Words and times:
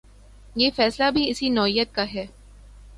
یہ 0.55 0.69
فیصلہ 0.75 1.11
بھی 1.11 1.29
اسی 1.29 1.49
نوعیت 1.49 1.93
کا 1.95 2.05
ہے۔ 2.13 2.25